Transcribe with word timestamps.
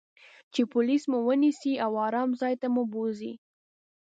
چې 0.53 0.61
پولیس 0.73 1.03
مو 1.11 1.19
و 1.27 1.31
نییسي 1.41 1.73
او 1.85 1.91
آرام 2.07 2.29
ځای 2.41 2.53
ته 2.61 2.67
مو 2.73 2.83
بوزي. 2.91 3.33